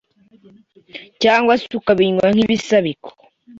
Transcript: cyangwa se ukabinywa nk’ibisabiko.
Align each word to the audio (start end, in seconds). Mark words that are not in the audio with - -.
cyangwa 1.21 1.53
se 1.61 1.71
ukabinywa 1.79 2.27
nk’ibisabiko. 2.33 3.09